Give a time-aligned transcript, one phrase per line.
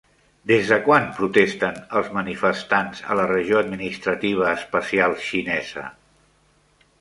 [0.51, 5.87] Des de quan protesten els manifestants a la regió administrativa especial xinesa?